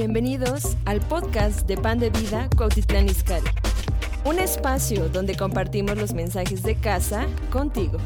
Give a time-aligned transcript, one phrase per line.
[0.00, 3.48] Bienvenidos al podcast de Pan de Vida Cuautitlán Izcalli.
[4.24, 7.98] Un espacio donde compartimos los mensajes de casa contigo.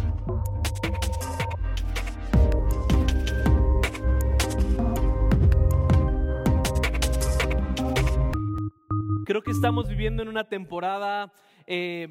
[9.26, 11.30] Creo que estamos viviendo en una temporada
[11.66, 12.08] eh,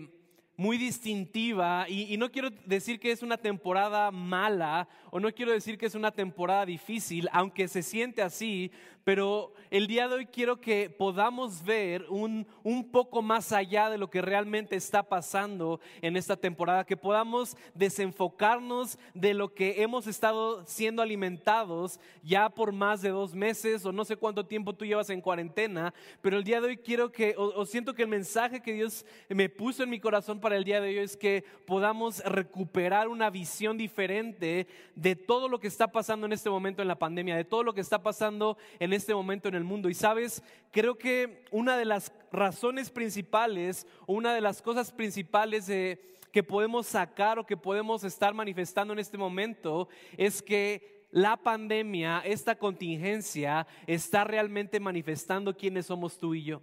[0.57, 5.51] muy distintiva y, y, no quiero decir que es una temporada mala o no quiero
[5.51, 8.71] decir que es una temporada difícil, aunque se siente así,
[9.03, 13.97] pero el día de hoy quiero que podamos ver un, un poco más allá de
[13.97, 20.07] lo que realmente está pasando en esta temporada, que podamos desenfocarnos de lo que hemos
[20.07, 24.85] estado siendo alimentados ya por más de dos meses o no sé cuánto tiempo tú
[24.85, 28.07] llevas en cuarentena, pero el día de hoy quiero que, o, o siento que el
[28.07, 31.43] mensaje que Dios me puso en mi corazón para el día de hoy es que
[31.65, 36.87] podamos recuperar una visión diferente de todo lo que está pasando en este momento en
[36.87, 39.89] la pandemia, de todo lo que está pasando en este momento en el mundo.
[39.89, 46.17] Y sabes, creo que una de las razones principales, una de las cosas principales de,
[46.31, 52.21] que podemos sacar o que podemos estar manifestando en este momento es que la pandemia,
[52.23, 56.61] esta contingencia, está realmente manifestando quiénes somos tú y yo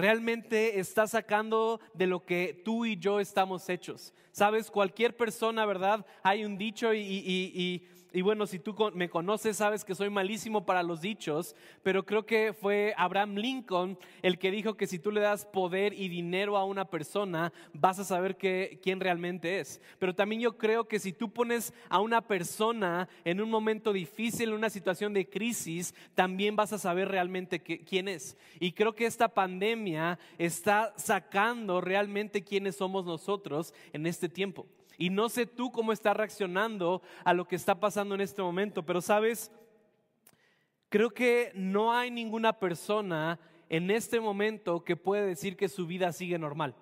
[0.00, 4.12] realmente está sacando de lo que tú y yo estamos hechos.
[4.32, 6.06] Sabes, cualquier persona, ¿verdad?
[6.22, 10.82] Hay un dicho y, y bueno, si tú me conoces, sabes que soy malísimo para
[10.82, 15.20] los dichos, pero creo que fue Abraham Lincoln el que dijo que si tú le
[15.20, 19.80] das poder y dinero a una persona, vas a saber que, quién realmente es.
[19.98, 24.48] Pero también yo creo que si tú pones a una persona en un momento difícil,
[24.48, 28.36] en una situación de crisis, también vas a saber realmente quién es.
[28.58, 34.66] Y creo que esta pandemia está sacando realmente quiénes somos nosotros en este tiempo.
[35.00, 38.84] Y no sé tú cómo estás reaccionando a lo que está pasando en este momento,
[38.84, 39.50] pero sabes,
[40.90, 43.40] creo que no hay ninguna persona
[43.70, 46.74] en este momento que puede decir que su vida sigue normal.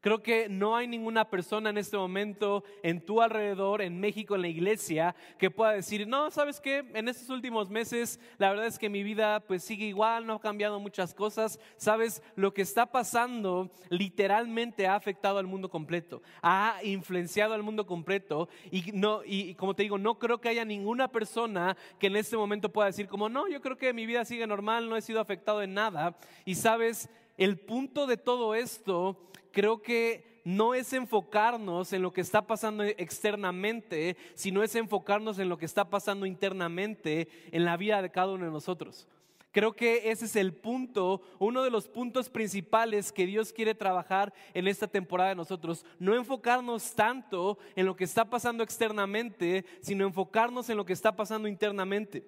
[0.00, 4.42] Creo que no hay ninguna persona en este momento en tu alrededor, en México, en
[4.42, 6.84] la iglesia, que pueda decir, no, ¿sabes qué?
[6.94, 10.40] En estos últimos meses, la verdad es que mi vida pues sigue igual, no ha
[10.40, 11.60] cambiado muchas cosas.
[11.76, 12.22] ¿Sabes?
[12.34, 18.48] Lo que está pasando literalmente ha afectado al mundo completo, ha influenciado al mundo completo
[18.70, 22.36] y, no, y como te digo, no creo que haya ninguna persona que en este
[22.36, 25.20] momento pueda decir como, no, yo creo que mi vida sigue normal, no he sido
[25.20, 26.16] afectado en nada.
[26.44, 27.10] Y sabes,
[27.40, 29.16] el punto de todo esto
[29.50, 35.48] creo que no es enfocarnos en lo que está pasando externamente, sino es enfocarnos en
[35.48, 39.08] lo que está pasando internamente en la vida de cada uno de nosotros.
[39.52, 44.34] Creo que ese es el punto, uno de los puntos principales que Dios quiere trabajar
[44.52, 45.86] en esta temporada de nosotros.
[45.98, 51.16] No enfocarnos tanto en lo que está pasando externamente, sino enfocarnos en lo que está
[51.16, 52.22] pasando internamente.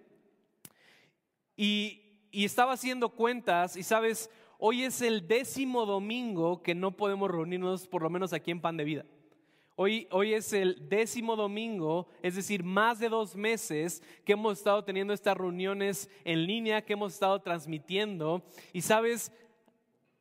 [1.54, 2.00] Y,
[2.30, 4.30] y estaba haciendo cuentas y sabes,
[4.64, 8.76] Hoy es el décimo domingo que no podemos reunirnos, por lo menos aquí en Pan
[8.76, 9.04] de Vida.
[9.74, 14.84] Hoy, hoy, es el décimo domingo, es decir, más de dos meses que hemos estado
[14.84, 18.44] teniendo estas reuniones en línea, que hemos estado transmitiendo.
[18.72, 19.32] Y sabes,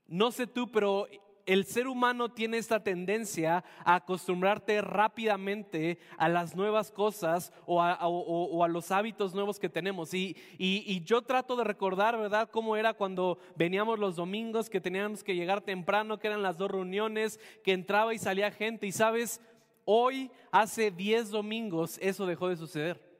[0.08, 1.06] no sé tú, pero
[1.46, 8.68] el ser humano tiene esta tendencia a acostumbrarte rápidamente a las nuevas cosas o a,
[8.68, 10.14] los hábitos nuevos que tenemos.
[10.14, 15.24] Y, y, yo trato de recordar, ¿verdad?, cómo era cuando veníamos los domingos, que teníamos
[15.24, 18.88] que llegar temprano, que eran las dos reuniones, que entraba y salía gente.
[18.88, 19.42] Y sabes,
[19.86, 23.12] hoy, hace 10 domingos, eso dejó de suceder.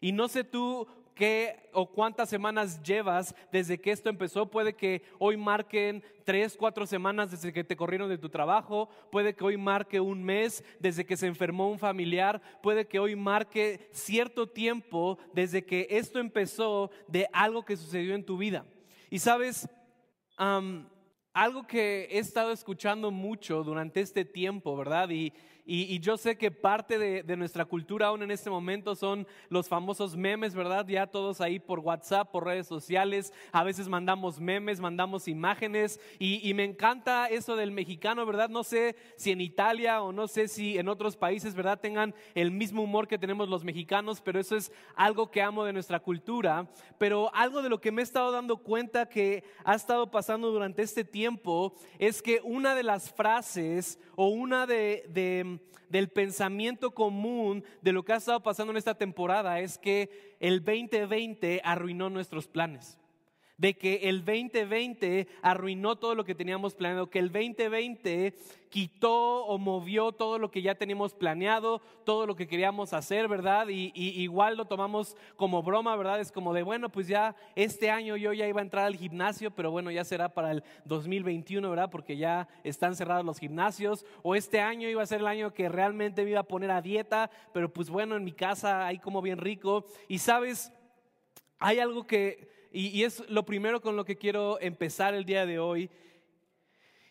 [0.00, 4.48] Y no sé tú qué o cuántas semanas llevas desde que esto empezó.
[4.48, 8.88] Puede que hoy marquen tres, cuatro semanas desde que te corrieron de tu trabajo.
[9.10, 12.40] Puede que hoy marque un mes desde que se enfermó un familiar.
[12.62, 18.24] Puede que hoy marque cierto tiempo desde que esto empezó de algo que sucedió en
[18.24, 18.64] tu vida.
[19.10, 19.68] Y sabes,
[20.36, 25.08] algo que he estado escuchando mucho durante este tiempo, ¿verdad?
[25.10, 25.32] Y,
[25.68, 30.16] y, yo sé que parte de, nuestra cultura aún en este momento son los famosos
[30.16, 30.86] memes, ¿verdad?
[30.86, 36.54] Ya todos ahí por WhatsApp, por redes sociales, a veces mandamos memes, mandamos imágenes y,
[36.54, 38.48] me encanta eso del mexicano, ¿verdad?
[38.48, 41.80] No sé si en Italia o no sé si en otros países, ¿verdad?
[41.80, 45.72] Tengan el mismo humor que tenemos los mexicanos, pero eso es algo que amo de
[45.72, 46.70] nuestra cultura.
[46.96, 50.82] Pero algo de lo que me he estado dando cuenta que ha estado pasando durante
[50.82, 57.92] este tiempo es que una de las frases o una de del pensamiento común de
[57.92, 62.98] lo que ha estado pasando en esta temporada es que el 2020 arruinó nuestros planes.
[63.58, 68.34] De que el 2020 arruinó todo lo que teníamos planeado, que el 2020
[68.68, 73.68] quitó o movió todo lo que ya teníamos planeado, todo lo que queríamos hacer, ¿verdad?
[73.68, 76.20] Y, igual lo tomamos como broma, ¿verdad?
[76.20, 79.50] Es como de, bueno, pues ya este año yo ya iba a entrar al gimnasio,
[79.50, 81.90] pero bueno, ya será para el 2021, ¿verdad?
[81.90, 85.68] Porque ya están cerrados los gimnasios, o este año iba a ser el año que
[85.68, 89.22] realmente me iba a poner a dieta, pero pues bueno, en mi casa hay como
[89.22, 89.86] bien rico.
[90.08, 90.72] Y sabes,
[91.58, 95.58] hay algo que y, es lo primero con lo que quiero empezar el día de
[95.58, 95.88] hoy.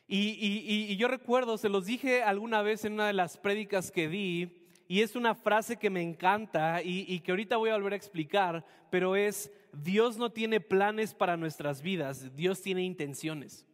[0.08, 4.62] Y, yo recuerdo, se los dije alguna vez en una de las prédicas que di,
[4.88, 8.64] y es una frase que me encanta y, que ahorita voy a volver a explicar,
[8.92, 13.66] pero es, Dios no tiene planes para nuestras vidas, Dios tiene intenciones.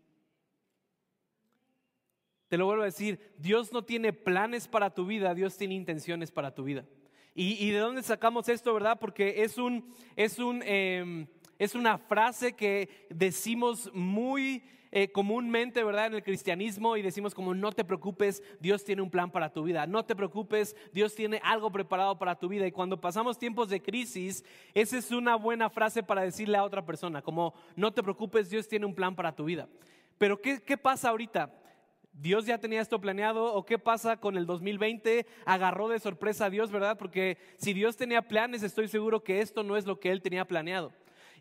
[2.48, 6.32] Te lo vuelvo a decir, Dios no tiene planes para tu vida, Dios tiene intenciones
[6.32, 6.86] para tu vida.
[7.34, 9.00] ¿Y, de dónde sacamos esto, verdad?
[9.00, 11.28] Porque es un, es un, em,
[11.62, 16.08] es una frase que decimos muy eh, comúnmente, ¿verdad?
[16.08, 19.62] En el cristianismo y decimos como no te preocupes, Dios tiene un plan para tu
[19.62, 19.86] vida.
[19.86, 22.66] No te preocupes, Dios tiene algo preparado para tu vida.
[22.66, 24.44] Y cuando pasamos tiempos de crisis,
[24.74, 28.68] esa es una buena frase para decirle a otra persona, como no te preocupes, Dios
[28.68, 29.70] tiene un plan para tu vida.
[30.18, 31.54] Pero ¿qué, qué pasa ahorita?
[32.12, 35.28] Dios ya tenía esto planeado o qué pasa con el 2020?
[35.46, 36.98] Agarró de sorpresa a Dios, ¿verdad?
[36.98, 40.46] Porque si Dios tenía planes, estoy seguro que esto no es lo que él tenía
[40.46, 40.92] planeado.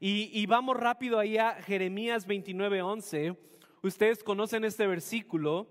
[0.02, 3.36] Y, vamos rápido ahí a Jeremías 29:11.
[3.82, 5.68] Ustedes conocen este versículo.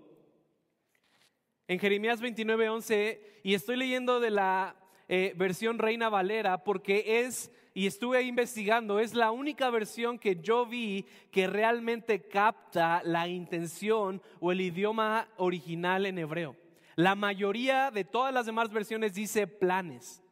[1.66, 4.76] En Jeremías 29:11, y estoy leyendo de la
[5.08, 10.64] eh, versión Reina Valera porque es, y estuve investigando, es la única versión que yo
[10.64, 16.54] vi que realmente capta la intención o el idioma original en hebreo.
[16.94, 20.22] La mayoría de todas las demás versiones dice planes.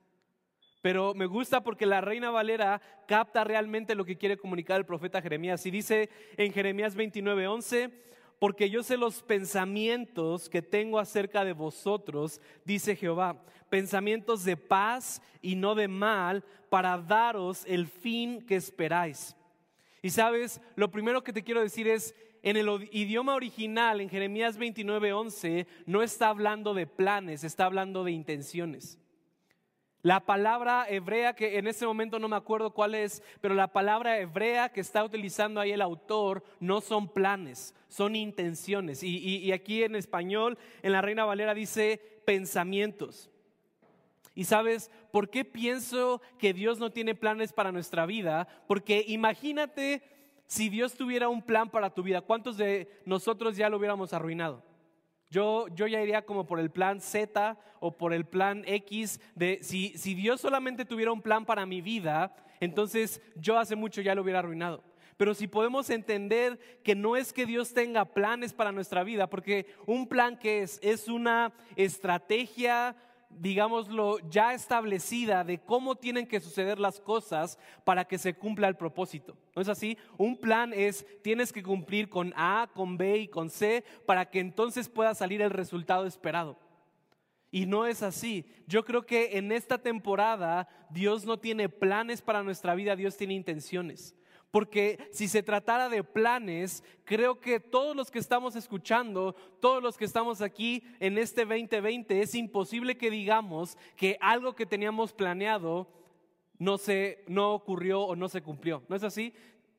[0.80, 5.20] Pero me gusta porque la Reina Valera capta realmente lo que quiere comunicar el profeta
[5.20, 5.64] Jeremías.
[5.66, 7.90] Y dice en Jeremías 29:11,
[8.38, 15.20] porque yo sé los pensamientos que tengo acerca de vosotros, dice Jehová, pensamientos de paz
[15.42, 19.34] y no de mal, para daros el fin que esperáis.
[20.02, 24.56] Y sabes, lo primero que te quiero decir es, en el idioma original, en Jeremías
[24.58, 29.00] 29:11, no está hablando de planes, está hablando de intenciones.
[30.08, 34.18] La palabra hebrea, que en este momento no me acuerdo cuál es, pero la palabra
[34.18, 39.02] hebrea que está utilizando ahí el autor no son planes, son intenciones.
[39.02, 43.28] Y, aquí en español, en la Reina Valera dice pensamientos.
[44.34, 48.48] Y sabes, ¿por qué pienso que Dios no tiene planes para nuestra vida?
[48.66, 50.02] Porque imagínate
[50.46, 54.62] si Dios tuviera un plan para tu vida, ¿cuántos de nosotros ya lo hubiéramos arruinado?
[55.30, 59.58] Yo, yo ya iría como por el plan Z o por el plan X de
[59.62, 64.14] si, si Dios solamente tuviera un plan para mi vida, entonces yo hace mucho ya
[64.14, 64.82] lo hubiera arruinado.
[65.18, 69.66] Pero si podemos entender que no es que Dios tenga planes para nuestra vida, porque
[69.84, 72.96] un plan que es es una estrategia
[73.30, 78.76] digámoslo, ya establecida de cómo tienen que suceder las cosas para que se cumpla el
[78.76, 79.36] propósito.
[79.54, 79.96] ¿No es así?
[80.16, 84.40] Un plan es, tienes que cumplir con A, con B y con C para que
[84.40, 86.58] entonces pueda salir el resultado esperado.
[87.50, 88.44] Y no es así.
[88.66, 93.34] Yo creo que en esta temporada Dios no tiene planes para nuestra vida, Dios tiene
[93.34, 94.14] intenciones.
[94.50, 99.96] Porque si se tratara de planes, creo que todos los que estamos escuchando, todos los
[99.98, 105.86] que estamos aquí en este 2020, es imposible que digamos que algo que teníamos planeado
[106.58, 108.82] no se no ocurrió o no se cumplió.
[108.88, 109.34] ¿No es así?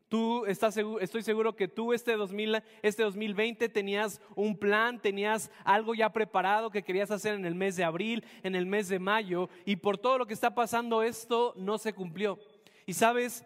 [0.08, 5.94] Tú estás estoy seguro que tú este, 2000, este 2020 tenías un plan, tenías algo
[5.94, 9.50] ya preparado que querías hacer en el mes de abril, en el mes de mayo,
[9.66, 12.40] y por todo lo que está pasando esto no se cumplió.
[12.88, 13.46] Y sabes,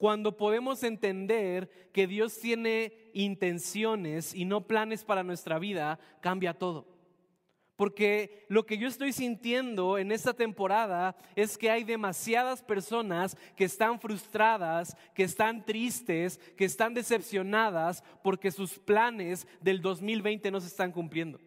[0.00, 6.86] cuando podemos entender que Dios tiene intenciones y no planes para nuestra vida, cambia todo.
[7.76, 13.64] Porque lo que yo estoy sintiendo en esta temporada es que hay demasiadas personas que
[13.64, 20.68] están frustradas, que están tristes, que están decepcionadas porque sus planes del 2020 no se
[20.68, 21.38] están cumpliendo.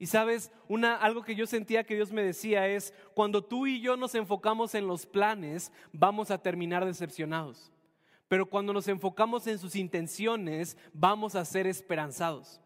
[0.00, 3.82] Y sabes, una, algo que yo sentía que Dios me decía es, cuando tú y
[3.82, 7.70] yo nos enfocamos en los planes, vamos a terminar decepcionados.
[8.26, 12.62] Pero cuando nos enfocamos en sus intenciones, vamos a ser esperanzados.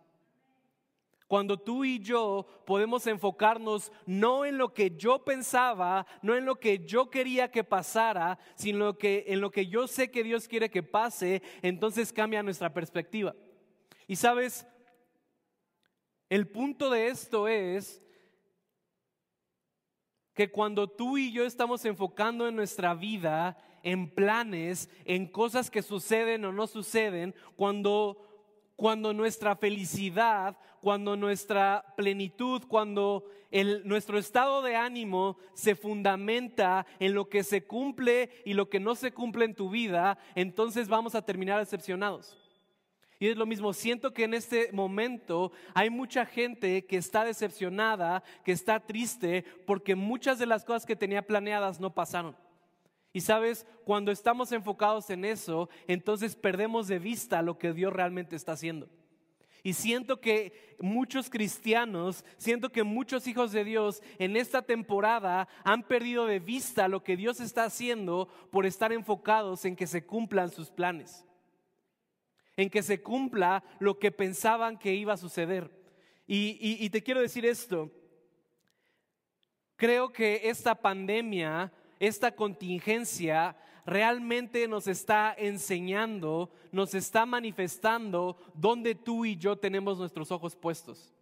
[1.27, 6.61] Cuando tú y yo podemos enfocarnos no en lo que yo pensaba, no en lo
[6.61, 10.71] que yo quería que pasara, sino que, en lo que yo sé que Dios quiere
[10.71, 13.35] que pase, entonces cambia nuestra perspectiva.
[14.07, 14.69] Y sabes,
[16.35, 18.03] el punto de esto es
[20.35, 25.81] que cuando tú y yo estamos enfocando en nuestra vida, en planes, en cosas que
[25.81, 28.19] suceden o no suceden, cuando,
[28.75, 33.27] cuando nuestra felicidad, cuando nuestra plenitud, cuando
[33.85, 38.97] nuestro estado de ánimo se fundamenta en lo que se cumple y lo que no
[38.97, 42.44] se cumple en tu vida, entonces vamos a terminar decepcionados.
[43.25, 48.23] Y es lo mismo, siento que en este momento hay mucha gente que está decepcionada,
[48.45, 52.37] que está triste, porque muchas de las cosas que tenía planeadas no pasaron.
[53.15, 58.37] Y sabes, cuando estamos enfocados en eso, entonces perdemos de vista lo que Dios realmente
[58.37, 58.91] está haciendo.
[59.63, 65.83] Y siento que muchos cristianos, siento que muchos hijos de Dios en esta temporada han
[65.83, 70.51] perdido de vista lo que Dios está haciendo por estar enfocados en que se cumplan
[70.51, 71.25] sus planes
[72.57, 75.71] en que se cumpla lo que pensaban que iba a suceder.
[76.27, 77.91] Y, te quiero decir esto,
[79.77, 89.27] creo que esta pandemia, esta contingencia, realmente nos está enseñando, nos está manifestando donde tú
[89.27, 91.13] y yo tenemos nuestros ojos puestos.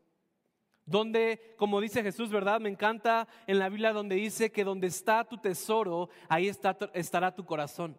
[0.84, 2.60] Donde, como dice Jesús, ¿verdad?
[2.60, 7.44] Me encanta en la Biblia donde dice que donde está tu tesoro, ahí estará tu
[7.44, 7.96] corazón.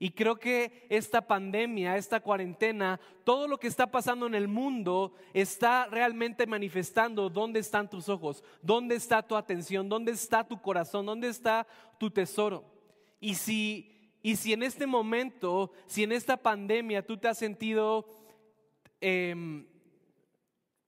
[0.00, 5.12] Y creo que esta pandemia, esta cuarentena, todo lo que está pasando en el mundo
[5.34, 11.04] está realmente manifestando dónde están tus ojos, dónde está tu atención, dónde está tu corazón,
[11.04, 11.66] dónde está
[11.98, 12.64] tu tesoro.
[13.18, 18.06] Y si, y si en este momento, si en esta pandemia tú te has sentido
[19.00, 19.66] em,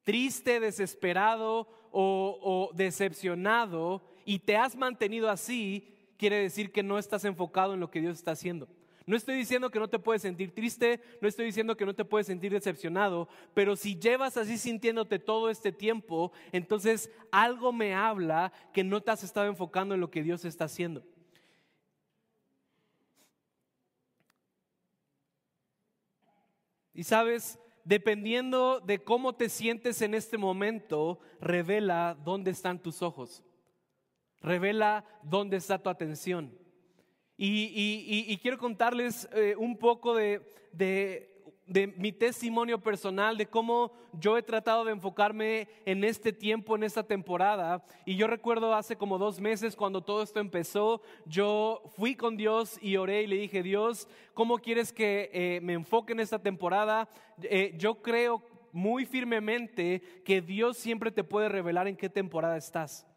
[0.04, 7.74] triste, desesperado o decepcionado y te has mantenido así, quiere decir que no estás enfocado
[7.74, 8.68] en lo que Dios está haciendo.
[9.06, 12.04] No estoy diciendo que no te puedes sentir triste, no estoy diciendo que no te
[12.04, 18.52] puedes sentir decepcionado, pero si llevas así sintiéndote todo este tiempo, entonces algo me habla
[18.72, 21.02] que no te has estado enfocando en lo que Dios está haciendo.
[26.92, 33.42] Y sabes, dependiendo de cómo te sientes en este momento, revela dónde están tus ojos.
[34.40, 36.54] Revela dónde está tu atención.
[37.42, 40.42] Y, quiero contarles eh, un poco de,
[41.96, 47.02] mi testimonio personal, de cómo yo he tratado de enfocarme en este tiempo, en esta
[47.02, 47.82] temporada.
[48.04, 52.78] Y yo recuerdo hace como dos meses cuando todo esto empezó, yo fui con Dios
[52.82, 57.08] y oré y le dije, Dios, ¿cómo quieres que eh, me enfoque en esta temporada?
[57.42, 63.09] Eh, yo creo muy firmemente que Dios siempre te puede revelar en qué temporada estás.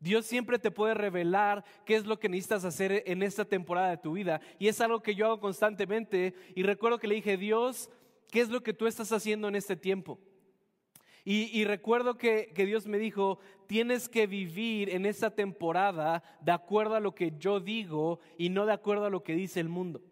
[0.00, 3.98] Dios siempre te puede revelar qué es lo que necesitas hacer en esta temporada de
[3.98, 4.40] tu vida.
[4.58, 6.34] Y es algo que yo hago constantemente.
[6.54, 7.90] Y recuerdo que le dije, Dios,
[8.30, 10.18] ¿qué es lo que tú estás haciendo en este tiempo?
[11.22, 16.94] Y, recuerdo que, que, Dios me dijo, tienes que vivir en esta temporada de acuerdo
[16.94, 20.02] a lo que yo digo y no de acuerdo a lo que dice el mundo.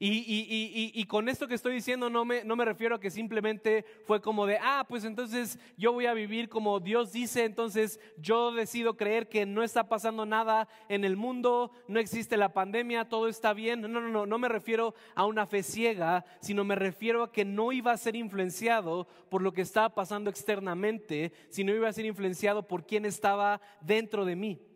[0.00, 4.20] Y, con esto que estoy diciendo no me, no me refiero a que simplemente fue
[4.20, 8.96] como de, ah, pues entonces yo voy a vivir como Dios dice, entonces yo decido
[8.96, 13.52] creer que no está pasando nada en el mundo, no existe la pandemia, todo está
[13.54, 13.80] bien.
[13.80, 17.44] No, no, no, no me refiero a una fe ciega, sino me refiero a que
[17.44, 22.04] no iba a ser influenciado por lo que estaba pasando externamente, sino iba a ser
[22.04, 24.67] influenciado por quien estaba dentro de mí.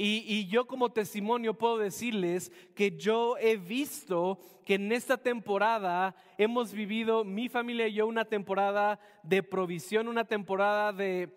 [0.00, 6.72] Y, yo como testimonio puedo decirles que yo he visto que en esta temporada hemos
[6.72, 11.36] vivido, mi familia y yo, una temporada de provisión, una temporada de,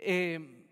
[0.00, 0.64] eh,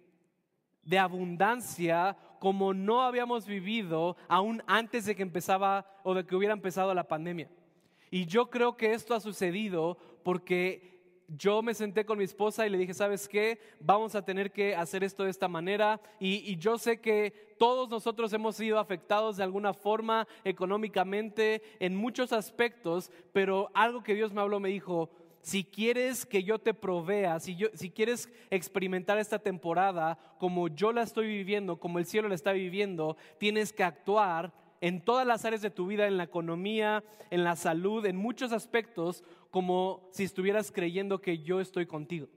[0.82, 6.54] de abundancia como no habíamos vivido aún antes de que empezaba o de que hubiera
[6.54, 7.48] empezado la pandemia.
[8.10, 10.97] Y yo creo que esto ha sucedido porque
[11.28, 13.60] yo me senté con mi esposa y le dije, ¿sabes qué?
[13.80, 16.00] Vamos a tener que hacer esto de esta manera.
[16.18, 22.32] Y, yo sé que todos nosotros hemos sido afectados de alguna forma económicamente en muchos
[22.32, 25.10] aspectos, pero algo que Dios me habló me dijo,
[25.42, 27.56] si quieres que yo te provea, si,
[27.90, 33.16] quieres experimentar esta temporada como yo la estoy viviendo, como el cielo la está viviendo,
[33.38, 37.56] tienes que actuar en todas las áreas de tu vida, en la economía, en la
[37.56, 42.28] salud, en muchos aspectos, como si estuvieras creyendo que yo estoy contigo.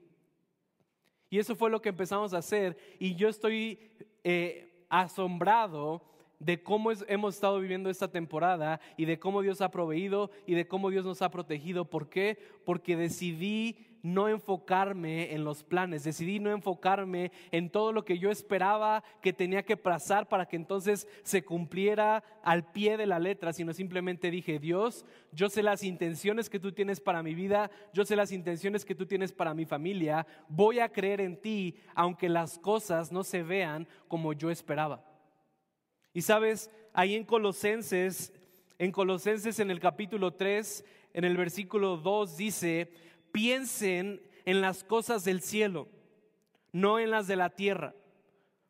[1.30, 3.78] Y eso fue lo que empezamos a hacer y yo estoy
[4.22, 6.02] eh, asombrado
[6.38, 10.66] de cómo hemos estado viviendo esta temporada y de cómo Dios ha proveído y de
[10.66, 11.84] cómo Dios nos ha protegido.
[11.84, 12.36] ¿Por qué?
[12.64, 18.30] Porque decidí no enfocarme en los planes, decidí no enfocarme en todo lo que yo
[18.30, 23.52] esperaba que tenía que pasar para que entonces se cumpliera al pie de la letra,
[23.52, 28.04] sino simplemente dije, Dios, yo sé las intenciones que tú tienes para mi vida, yo
[28.04, 32.28] sé las intenciones que tú tienes para mi familia, voy a creer en ti aunque
[32.28, 35.04] las cosas no se vean como yo esperaba.
[36.12, 38.32] Y sabes, ahí en Colosenses,
[38.78, 42.90] en Colosenses en el capítulo 3, en el versículo 2 dice,
[43.32, 45.88] piensen en las cosas del cielo,
[46.70, 47.94] no en las de la tierra,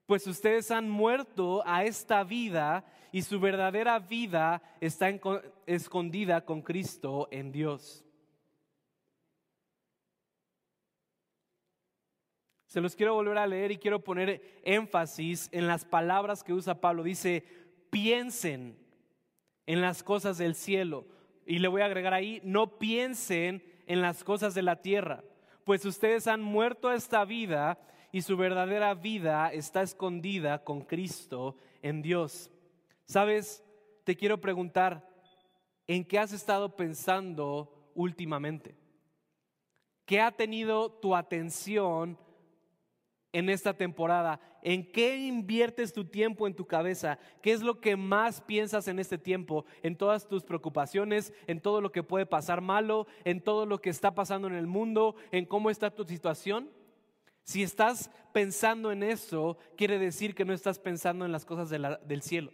[0.07, 5.11] pues ustedes han muerto a esta vida y su verdadera vida está
[5.67, 8.05] escondida con Cristo en Dios.
[12.67, 16.81] Se los quiero volver a leer y quiero poner énfasis en las palabras que usa
[16.81, 17.03] Pablo.
[17.03, 17.45] Dice,
[17.91, 18.79] piensen
[19.67, 21.07] en las cosas del cielo.
[21.45, 25.25] Y le voy a agregar ahí, no piensen en las cosas de la tierra,
[25.65, 27.79] pues ustedes han muerto a esta vida
[28.11, 32.51] y su verdadera vida está escondida con Cristo en Dios.
[33.07, 33.65] ¿Sabes?
[34.05, 35.09] Te quiero preguntar,
[35.87, 38.77] ¿en qué has estado pensando últimamente?
[40.05, 42.19] ¿Qué ha tenido tu atención
[43.33, 44.41] en esta temporada?
[44.63, 47.19] ¿En qué inviertes tu tiempo en tu cabeza?
[47.43, 49.65] ¿Qué es lo que más piensas en este tiempo?
[49.83, 53.91] En todas tus preocupaciones, en todo lo que puede pasar malo, en todo lo que
[53.91, 56.71] está pasando en el mundo, en cómo está tu situación.
[57.43, 62.23] Si estás pensando en eso, quiere decir que no estás pensando en las cosas del
[62.23, 62.53] cielo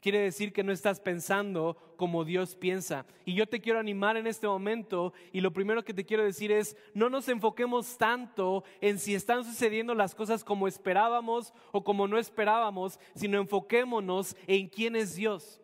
[0.00, 3.06] quiere decir que no estás pensando como Dios piensa.
[3.24, 6.50] Y yo te quiero animar en este momento y lo primero que te quiero decir
[6.50, 12.08] es, no nos enfoquemos tanto en si están sucediendo las cosas como esperábamos o como
[12.08, 15.60] no esperábamos, sino enfoquémonos en quién es Dios.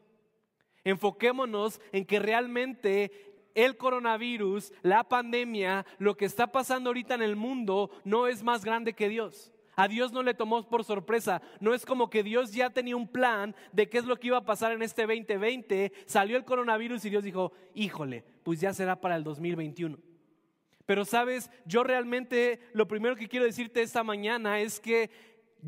[0.84, 3.10] Enfoquémonos en que realmente
[3.54, 8.64] el coronavirus, la pandemia, lo que está pasando ahorita en el mundo no es más
[8.64, 9.52] grande que Dios.
[9.76, 11.42] A Dios no le tomó por sorpresa.
[11.60, 14.38] No es como que Dios ya tenía un plan de qué es lo que iba
[14.38, 15.92] a pasar en este 2020.
[16.06, 19.98] Salió el coronavirus y Dios dijo, híjole, pues ya será para el 2021.
[20.86, 25.10] Pero sabes, yo realmente lo primero que quiero decirte esta mañana es que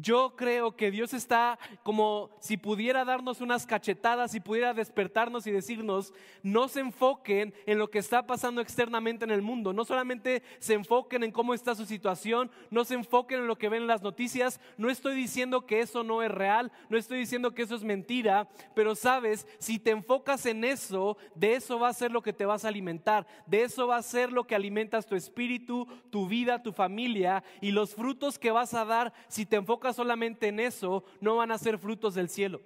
[0.00, 5.50] yo creo que Dios está como si pudiera darnos unas cachetadas, si pudiera despertarnos y
[5.50, 6.12] decirnos,
[6.42, 10.74] no se enfoquen en lo que está pasando externamente en el mundo, no solamente se
[10.74, 14.02] enfoquen en cómo está su situación, no se enfoquen en lo que ven en las
[14.02, 17.84] noticias, no estoy diciendo que eso no es real, no estoy diciendo que eso es
[17.84, 22.32] mentira, pero sabes, si te enfocas en eso, de eso va a ser lo que
[22.32, 26.26] te vas a alimentar, de eso va a ser lo que alimentas tu espíritu, tu
[26.26, 30.61] vida, tu familia y los frutos que vas a dar si te enfocas solamente en
[30.61, 32.61] eso, no van a ser frutos del cielo.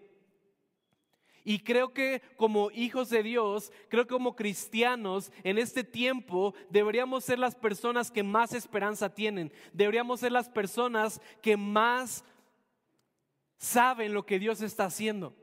[1.44, 7.24] Y creo que como hijos de Dios, creo que como cristianos en este tiempo deberíamos
[7.24, 9.52] ser las personas que más esperanza tienen.
[9.72, 12.24] Deberíamos ser las personas que más
[13.56, 15.34] saben lo que Dios está haciendo.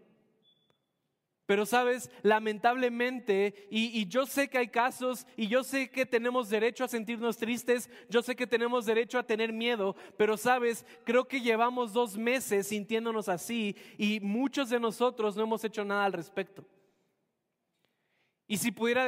[1.49, 6.83] Pero sabes, lamentablemente, y, yo sé que hay casos, y yo sé que tenemos derecho
[6.83, 11.41] a sentirnos tristes, yo sé que tenemos derecho a tener miedo, pero sabes, creo que
[11.41, 16.63] llevamos dos meses sintiéndonos así y muchos de nosotros no hemos hecho nada al respecto.
[18.51, 19.07] Y si pudiera,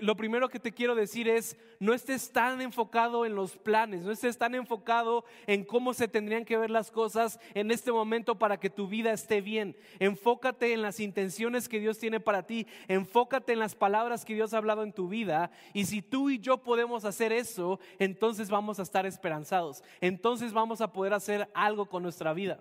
[0.00, 4.10] lo primero que te quiero decir es, no estés tan enfocado en los planes, no
[4.10, 8.58] estés tan enfocado en cómo se tendrían que ver las cosas en este momento para
[8.58, 9.76] que tu vida esté bien.
[9.98, 14.54] Enfócate en las intenciones que Dios tiene para ti, enfócate en las palabras que Dios
[14.54, 15.50] ha hablado en tu vida.
[15.74, 20.80] Y si tú y yo podemos hacer eso, entonces vamos a estar esperanzados, entonces vamos
[20.80, 22.58] a poder hacer algo con nuestra vida.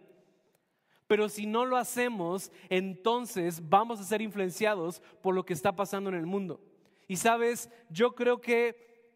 [1.09, 6.11] Pero si no lo hacemos, entonces vamos a ser influenciados por lo que está pasando
[6.11, 6.61] en el mundo.
[7.07, 9.09] Y sabes, yo creo que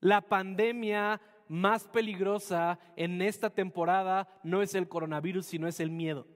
[0.00, 6.26] la pandemia más peligrosa en esta temporada no es el coronavirus, sino es el miedo.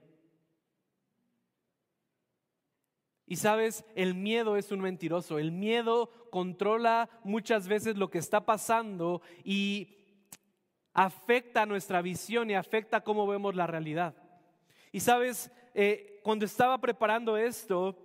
[3.25, 5.39] Y sabes, el miedo es un mentiroso.
[5.39, 9.97] El miedo controla muchas veces lo que está pasando y
[10.93, 14.26] afecta nuestra visión y afecta cómo vemos la realidad.
[14.97, 17.95] Y sabes, eh, cuando estaba preparando esto,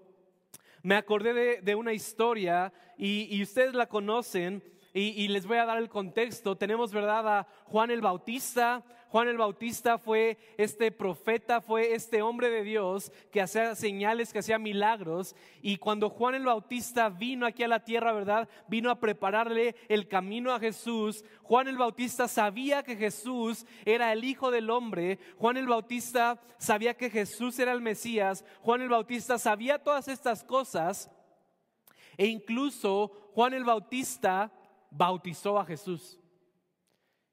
[0.83, 5.79] me acordé de, una historia y, ustedes la conocen y, y, les voy a dar
[5.79, 6.55] el contexto.
[6.55, 12.49] Tenemos, ¿verdad?, a Juan el Bautista, Juan el Bautista fue este profeta, fue este hombre
[12.49, 15.37] de Dios que hacía señales, que hacía milagros.
[15.61, 18.49] Y cuando Juan el Bautista vino aquí a la tierra, ¿verdad?
[18.69, 21.27] Vino a prepararle el camino a Jesús.
[21.43, 25.19] Juan el Bautista sabía que Jesús era el Hijo del Hombre.
[25.37, 28.47] Juan el Bautista sabía que Jesús era el Mesías.
[28.63, 31.11] Juan el Bautista sabía todas estas cosas.
[32.17, 34.51] E incluso Juan el Bautista
[34.91, 36.19] bautizó a Jesús.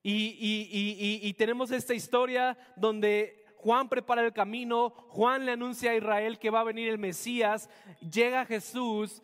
[0.01, 6.49] Y, tenemos esta historia donde Juan prepara el camino, Juan le anuncia a Israel que
[6.49, 9.21] va a venir el Mesías, llega Jesús,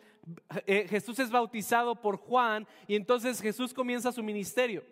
[0.66, 4.84] eh, Jesús es bautizado por Juan y entonces Jesús comienza su ministerio.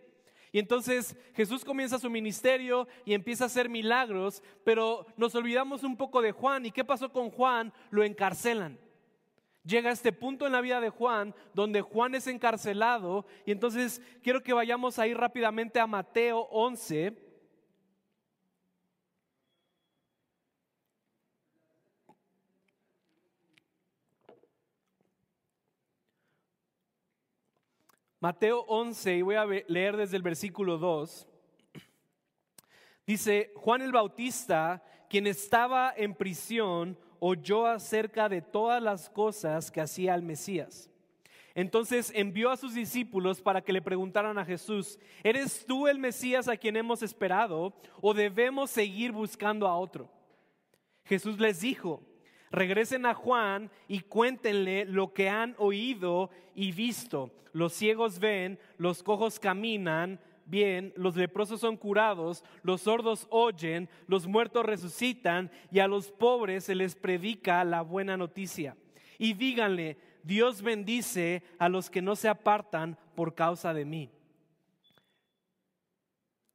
[0.54, 5.96] Y entonces Jesús comienza su ministerio y empieza a hacer milagros, pero nos olvidamos un
[5.96, 6.64] poco de Juan.
[6.64, 7.72] ¿Y qué pasó con Juan?
[7.90, 8.78] Lo encarcelan.
[9.64, 14.42] Llega este punto en la vida de Juan donde Juan es encarcelado y entonces quiero
[14.42, 17.24] que vayamos ahí rápidamente a Mateo 11.
[28.24, 31.28] Mateo 11, y voy a leer desde el versículo 2.
[33.06, 39.80] Dice, Juan el Bautista, quien estaba en prisión, oyó acerca de todas las cosas que
[39.80, 40.90] hacía el Mesías.
[41.54, 46.48] Entonces envió a sus discípulos para que le preguntaran a Jesús, ¿eres tú el Mesías
[46.48, 50.10] a quien hemos esperado o debemos seguir buscando a otro?
[51.06, 52.02] Jesús les dijo,
[52.50, 57.30] regresen a Juan y cuéntenle lo que han oído y visto.
[57.54, 64.26] Los ciegos ven, los cojos caminan bien, los leprosos son curados, los sordos oyen, los
[64.26, 68.76] muertos resucitan y a los pobres se les predica la buena noticia.
[69.18, 74.10] Y díganle, Dios bendice a los que no se apartan por causa de mí.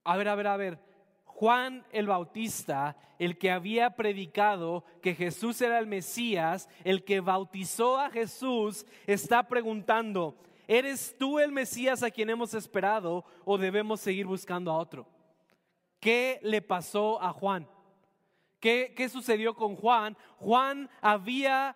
[0.03, 0.79] A ver, a ver, a ver.
[1.23, 7.97] Juan el Bautista, el que había predicado que Jesús era el Mesías, el que bautizó
[7.97, 10.35] a Jesús, está preguntando,
[10.69, 15.07] ¿eres tú el Mesías a quien hemos esperado o debemos seguir buscando a otro?
[15.99, 17.67] ¿Qué le pasó a Juan?
[18.59, 20.15] ¿Qué, qué sucedió con Juan?
[20.37, 21.75] Juan había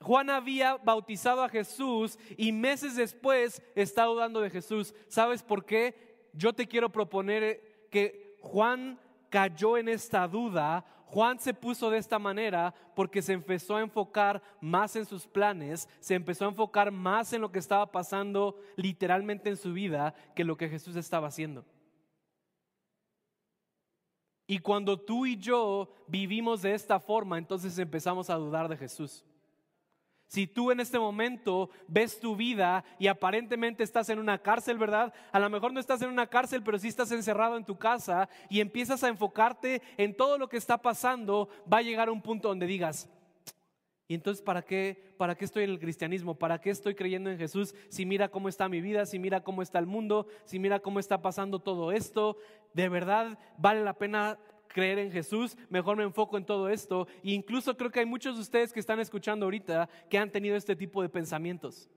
[0.00, 4.94] Juan había bautizado a Jesús y meses después está dudando de Jesús.
[5.08, 6.28] ¿Sabes por qué?
[6.32, 8.98] Yo te quiero proponer que Juan
[9.30, 14.42] cayó en esta duda, Juan se puso de esta manera porque se empezó a enfocar
[14.62, 19.50] más en sus planes, se empezó a enfocar más en lo que estaba pasando literalmente
[19.50, 21.66] en su vida que lo que Jesús estaba haciendo.
[24.46, 29.22] Y cuando tú y yo vivimos de esta forma, entonces empezamos a dudar de Jesús.
[30.32, 35.12] Si tú en este momento ves tu vida y aparentemente estás en una cárcel, ¿verdad?
[35.30, 38.30] A lo mejor no estás en una cárcel, pero sí estás encerrado en tu casa
[38.48, 42.48] y empiezas a enfocarte en todo lo que está pasando, va a llegar un punto
[42.48, 43.10] donde digas,
[44.08, 46.38] y entonces, ¿para qué, ¿para qué estoy en el cristianismo?
[46.38, 47.74] ¿Para qué estoy creyendo en Jesús?
[47.90, 50.98] Si mira cómo está mi vida, si mira cómo está el mundo, si mira cómo
[50.98, 52.38] está pasando todo esto,
[52.72, 54.38] ¿de verdad vale la pena
[54.72, 57.06] creer en Jesús, mejor me enfoco en todo esto.
[57.22, 60.56] E incluso creo que hay muchos de ustedes que están escuchando ahorita que han tenido
[60.56, 61.88] este tipo de pensamientos.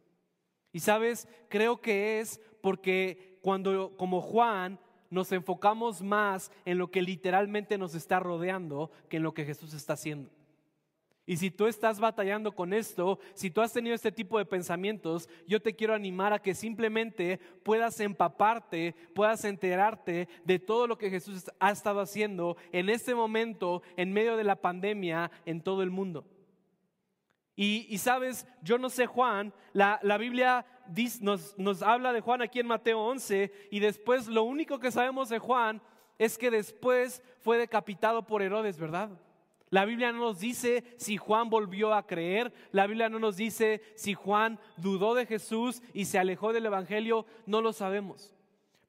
[0.72, 7.02] Y sabes, creo que es porque cuando como Juan nos enfocamos más en lo que
[7.02, 10.30] literalmente nos está rodeando que en lo que Jesús está haciendo.
[11.28, 15.28] Y si tú estás batallando con esto, si tú has tenido este tipo de pensamientos,
[15.48, 21.10] yo te quiero animar a que simplemente puedas empaparte, puedas enterarte de todo lo que
[21.10, 25.90] Jesús ha estado haciendo en este momento, en medio de la pandemia, en todo el
[25.90, 26.26] mundo.
[27.58, 30.66] Y, sabes, yo no sé Juan, la, Biblia
[31.22, 35.30] nos, nos habla de Juan aquí en Mateo 11 y después lo único que sabemos
[35.30, 35.82] de Juan
[36.20, 39.10] es que después fue decapitado por Herodes, ¿verdad?
[39.76, 43.82] La Biblia no nos dice si Juan volvió a creer, la Biblia no nos dice
[43.96, 48.34] si Juan dudó de Jesús y se alejó del Evangelio, no lo sabemos.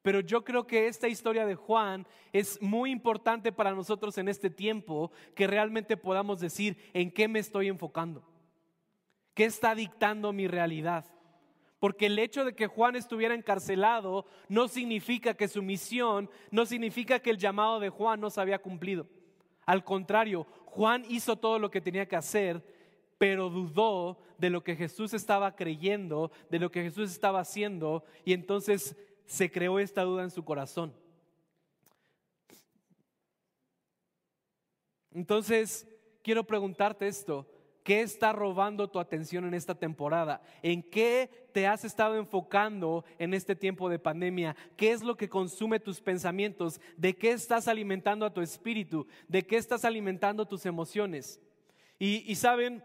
[0.03, 4.49] Pero yo creo que esta historia de Juan es muy importante para nosotros en este
[4.49, 8.22] tiempo, que realmente podamos decir en qué me estoy enfocando,
[9.35, 11.05] qué está dictando mi realidad.
[11.81, 17.18] Porque el hecho de que Juan estuviera encarcelado no significa que su misión, no significa
[17.18, 19.09] que el llamado de Juan no se había cumplido.
[19.66, 22.62] Al contrario, Juan hizo todo lo que tenía que hacer,
[23.18, 28.33] pero dudó de lo que Jesús estaba creyendo, de lo que Jesús estaba haciendo, y
[28.33, 30.94] entonces se creó esta duda en su corazón.
[35.12, 35.88] Entonces,
[36.22, 37.46] quiero preguntarte esto.
[37.87, 40.42] ¿Qué está robando tu atención en esta temporada?
[40.61, 44.57] ¿En qué te has estado enfocando en este tiempo de pandemia?
[44.77, 46.81] ¿Qué es lo que consume tus pensamientos?
[46.96, 49.07] ¿De qué estás alimentando a tu espíritu?
[49.29, 51.40] ¿De qué estás alimentando tus emociones?
[51.96, 52.83] Y, saben,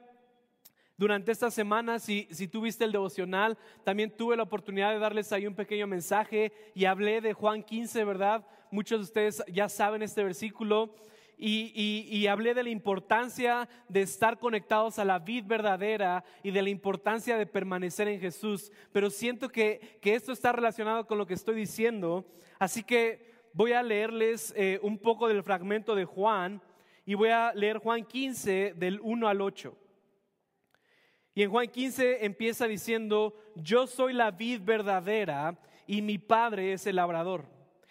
[0.97, 5.47] durante esta semana, si, si tuviste el devocional, también tuve la oportunidad de darles ahí
[5.47, 8.45] un pequeño mensaje y hablé de Juan 15, ¿verdad?
[8.69, 10.93] Muchos de ustedes ya saben este versículo.
[11.43, 16.69] Y, hablé de la importancia de estar conectados a la vid verdadera y de la
[16.69, 18.71] importancia de permanecer en Jesús.
[18.91, 22.25] Pero siento que, esto está relacionado con lo que estoy diciendo.
[22.59, 26.61] Así que voy a leerles eh, un poco del fragmento de Juan
[27.05, 29.75] y voy a leer Juan 15 del 1 al 8.
[31.33, 36.85] Y en Juan 15 empieza diciendo, yo soy la vid verdadera y mi padre es
[36.85, 37.60] el labrador.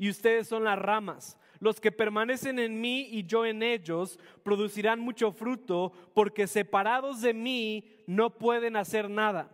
[0.00, 1.38] y ustedes son las ramas.
[1.58, 7.34] Los que permanecen en mí y yo en ellos producirán mucho fruto, porque separados de
[7.34, 9.50] mí no pueden hacer nada.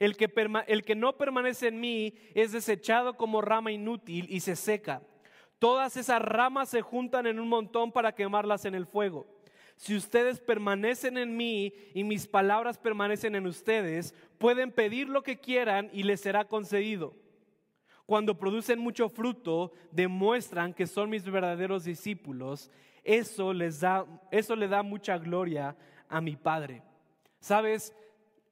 [0.00, 5.00] El que, no permanece en mí es desechado como rama inútil y se seca.
[5.60, 9.28] Todas esas ramas se juntan en un montón para quemarlas en el fuego.
[9.76, 15.38] Si ustedes permanecen en mí y mis palabras permanecen en ustedes, pueden pedir lo que
[15.38, 17.14] quieran y les será concedido
[18.10, 22.68] cuando producen mucho fruto, demuestran que son mis verdaderos discípulos.
[23.04, 25.76] Eso les da, eso le da mucha gloria
[26.08, 26.82] a mi Padre.
[27.38, 27.94] ¿Sabes?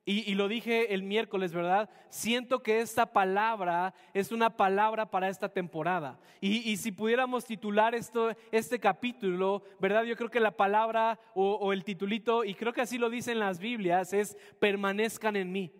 [0.04, 1.90] Y, lo dije el miércoles, ¿verdad?
[2.08, 6.20] Siento que esta palabra es una palabra para esta temporada.
[6.40, 10.04] Y, si pudiéramos titular esto, este capítulo, ¿verdad?
[10.04, 13.40] Yo creo que la palabra o, o el titulito, y creo que así lo dicen
[13.40, 15.72] las Biblias, es permanezcan en mí.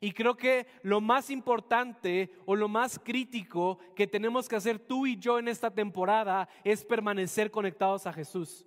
[0.00, 5.06] Y creo que lo más importante o lo más crítico que tenemos que hacer tú
[5.06, 8.64] y yo en esta temporada es permanecer conectados a Jesús.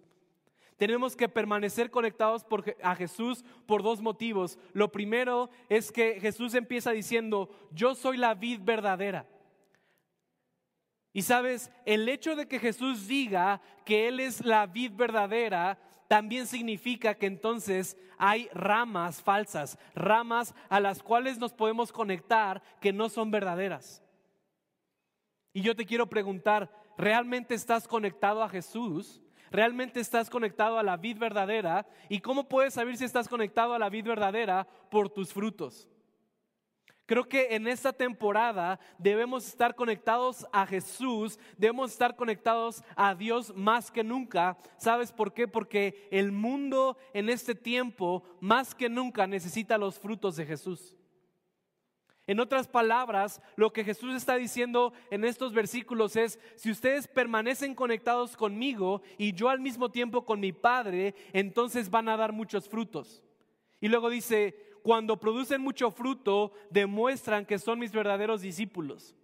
[0.75, 2.45] Tenemos que permanecer conectados
[2.81, 4.57] a Jesús por dos motivos.
[4.73, 9.27] Lo primero es que Jesús empieza diciendo, yo soy la vid verdadera.
[11.13, 15.77] Y sabes, el hecho de que Jesús diga que Él es la vid verdadera
[16.11, 22.91] también significa que entonces hay ramas falsas, ramas a las cuales nos podemos conectar que
[22.91, 24.03] no son verdaderas.
[25.53, 29.21] Y yo te quiero preguntar, ¿realmente estás conectado a Jesús?
[29.51, 31.87] ¿Realmente estás conectado a la vid verdadera?
[32.09, 34.67] ¿Y cómo puedes saber si estás conectado a la vid verdadera?
[34.89, 35.87] Por tus frutos.
[37.11, 43.53] Creo que en esta temporada debemos estar conectados a Jesús, debemos estar conectados a Dios
[43.53, 44.57] más que nunca.
[44.77, 45.45] ¿Sabes por qué?
[45.45, 50.95] Porque el mundo en este tiempo más que nunca necesita los frutos de Jesús.
[52.27, 57.75] En otras palabras, lo que Jesús está diciendo en estos versículos es, si ustedes permanecen
[57.75, 62.69] conectados conmigo y yo al mismo tiempo con mi Padre, entonces van a dar muchos
[62.69, 63.21] frutos.
[63.81, 69.15] Y luego dice, cuando producen mucho fruto, demuestran que son mis verdaderos discípulos.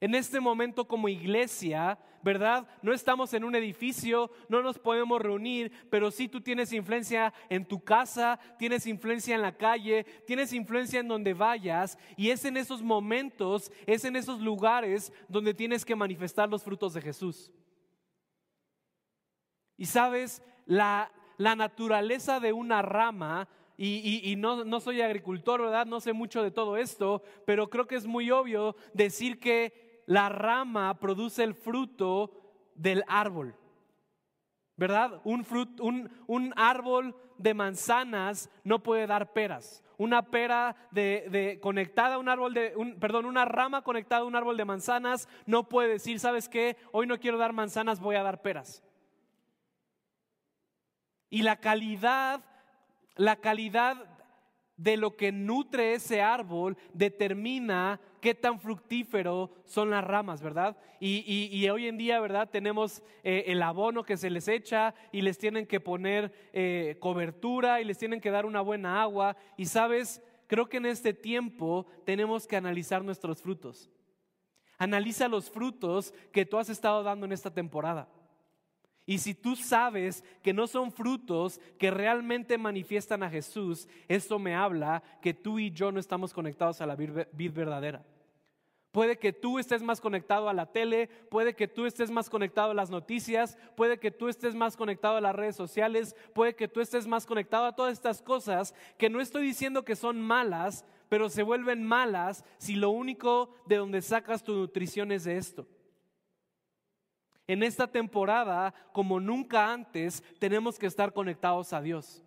[0.00, 2.66] En este momento como iglesia, ¿verdad?
[2.82, 7.64] No estamos en un edificio, no nos podemos reunir, pero sí tú tienes influencia en
[7.64, 12.56] tu casa, tienes influencia en la calle, tienes influencia en donde vayas y es en
[12.56, 17.52] esos momentos, es en esos lugares donde tienes que manifestar los frutos de Jesús.
[19.76, 25.86] Y sabes, la, la naturaleza de una rama y, no, soy agricultor, ¿verdad?
[25.86, 30.28] No sé mucho de todo esto, pero creo que es muy obvio decir que la
[30.28, 32.30] rama produce el fruto
[32.74, 33.56] del árbol.
[34.76, 35.20] ¿Verdad?
[35.24, 39.82] Un, árbol de manzanas no puede dar peras.
[39.96, 40.76] Una pera
[41.60, 45.68] conectada a un árbol de, perdón, una rama conectada a un árbol de manzanas no
[45.68, 46.76] puede decir, ¿sabes qué?
[46.92, 48.82] Hoy no quiero dar manzanas, voy a dar peras.
[51.30, 52.44] Y la calidad
[53.16, 54.14] la calidad
[54.76, 60.76] de lo que nutre ese árbol determina qué tan fructífero son las ramas, ¿verdad?
[60.98, 62.48] Y, hoy en día, ¿verdad?
[62.50, 67.80] Tenemos eh, el abono que se les echa y les tienen que poner eh, cobertura
[67.80, 69.36] y les tienen que dar una buena agua.
[69.56, 73.90] Y sabes, creo que en este tiempo tenemos que analizar nuestros frutos.
[74.78, 78.08] Analiza los frutos que tú has estado dando en esta temporada.
[79.06, 84.54] Y si tú sabes que no son frutos que realmente manifiestan a Jesús, esto me
[84.54, 88.02] habla que tú y yo no estamos conectados a la vid verdadera.
[88.94, 92.70] Puede que tú estés más conectado a la tele, puede que tú estés más conectado
[92.70, 96.68] a las noticias, puede que tú estés más conectado a las redes sociales, puede que
[96.68, 100.84] tú estés más conectado a todas estas cosas que no estoy diciendo que son malas,
[101.08, 105.66] pero se vuelven malas si lo único de donde sacas tu nutrición es de esto.
[107.46, 112.22] En esta temporada, como nunca antes, tenemos que estar conectados a Dios.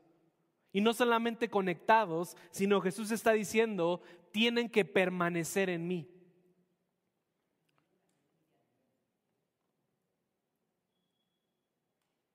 [0.72, 4.02] Y no solamente conectados, sino Jesús está diciendo,
[4.32, 6.08] tienen que permanecer en mí.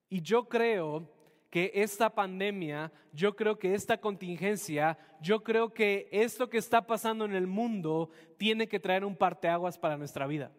[0.09, 1.09] Y yo creo
[1.49, 7.25] que esta pandemia, yo creo que esta contingencia, yo creo que esto que está pasando
[7.25, 10.51] en el mundo tiene que traer un parteaguas para nuestra vida.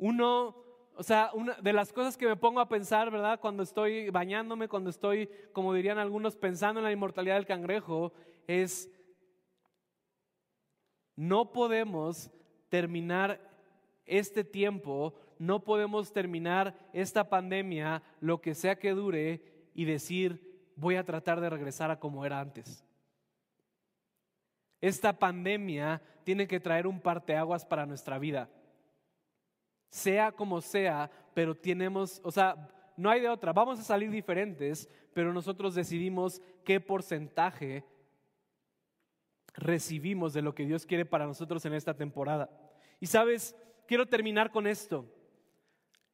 [0.00, 0.56] Uno,
[0.96, 3.38] o sea, una de las cosas que me pongo a pensar, ¿verdad?
[3.38, 8.12] Cuando estoy bañándome, cuando estoy, como dirían algunos, pensando en la inmortalidad del cangrejo,
[8.48, 8.90] es,
[11.14, 12.32] no podemos
[12.68, 13.48] terminar
[14.06, 20.96] este tiempo no podemos terminar esta pandemia, lo que sea que dure, y decir, voy
[20.96, 22.84] a tratar de regresar a como era antes.
[24.82, 28.50] Esta pandemia tiene que traer un parteaguas para nuestra vida.
[29.90, 32.56] Sea como sea, pero tenemos, o sea,
[32.96, 33.52] no hay de otra.
[33.52, 37.84] Vamos a salir diferentes, pero nosotros decidimos qué porcentaje
[39.54, 42.50] recibimos de lo que Dios quiere para nosotros en esta temporada.
[43.00, 45.06] Y sabes, quiero terminar con esto.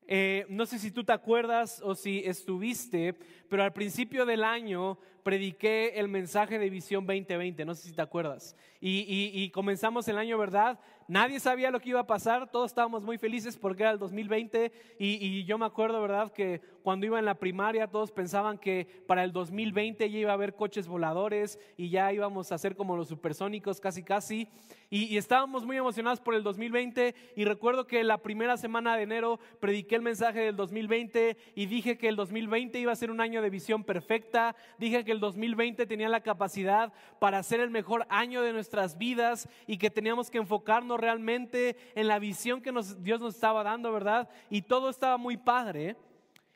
[0.09, 3.15] Eh, no sé si tú te acuerdas o si estuviste,
[3.49, 8.01] pero al principio del año prediqué el mensaje de Visión 2020, no sé si te
[8.01, 8.55] acuerdas.
[8.81, 10.79] Y, comenzamos el año, ¿verdad?
[11.09, 14.71] Nadie sabía lo que iba a pasar, todos estábamos muy felices porque era el 2020
[15.01, 16.33] y, y yo me acuerdo, ¿verdad?
[16.33, 20.35] Que cuando iba en la primaria todos pensaban que para el 2020 ya iba a
[20.35, 24.49] haber coches voladores y ya íbamos a ser como los supersónicos casi casi.
[24.89, 29.41] Y, estábamos muy emocionados por el 2020 y recuerdo que la primera semana de enero
[29.59, 33.43] prediqué el mensaje del 2020 y dije que el 2020 iba a ser un año
[33.43, 38.43] de visión perfecta, dije que el 2020 tenía la capacidad para ser el mejor año
[38.43, 43.35] de nuestras vidas y que teníamos que enfocarnos realmente en la visión que Dios nos
[43.35, 44.29] estaba dando, ¿verdad?
[44.51, 45.97] Y todo estaba muy padre.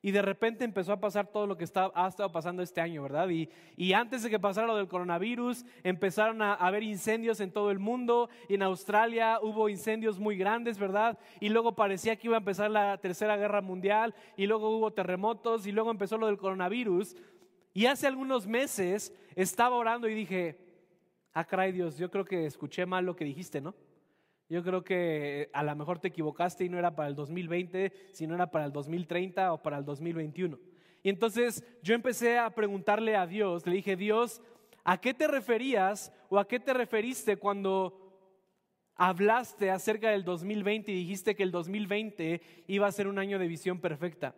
[0.03, 3.29] Y de repente empezó a pasar todo lo que ha estado pasando este año, ¿verdad?
[3.29, 7.79] Y, antes de que pasara lo del coronavirus, empezaron a haber incendios en todo el
[7.79, 8.31] mundo.
[8.49, 11.19] en Australia hubo incendios muy grandes, ¿verdad?
[11.39, 14.15] Y luego parecía que iba a empezar la tercera guerra mundial.
[14.39, 15.67] Y luego hubo terremotos.
[15.67, 17.15] Y luego empezó lo del coronavirus.
[17.73, 20.59] Y hace algunos meses estaba orando y dije,
[21.33, 23.75] ah, caray Dios, yo creo que escuché mal lo que dijiste, ¿no?
[24.49, 28.35] Yo creo que a lo mejor te equivocaste y no era para el 2020, sino
[28.35, 30.59] era para el 2030 o para el 2021.
[31.05, 34.43] Y entonces yo empecé a preguntarle a Dios, le dije, Dios,
[34.83, 37.97] ¿a qué te referías o a qué te referiste cuando
[38.97, 43.47] hablaste acerca del 2020 y dijiste que el 2020 iba a ser un año de
[43.47, 44.35] visión perfecta?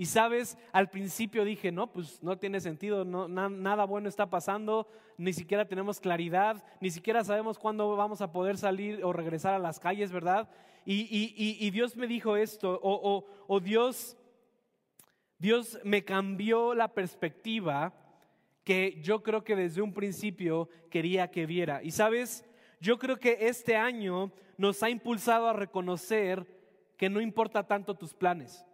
[0.00, 4.88] Y sabes, al principio dije, no, pues no tiene sentido, no, nada bueno está pasando,
[5.18, 9.58] ni siquiera tenemos claridad, ni siquiera sabemos cuándo vamos a poder salir o regresar a
[9.58, 10.48] las calles, ¿verdad?
[10.86, 14.16] Y, Dios me dijo esto, o, o Dios,
[15.36, 17.92] Dios me cambió la perspectiva
[18.64, 21.82] que yo creo que desde un principio quería que viera.
[21.82, 22.42] Y sabes,
[22.80, 26.46] yo creo que este año nos ha impulsado a reconocer
[26.96, 28.64] que no importa tanto tus planes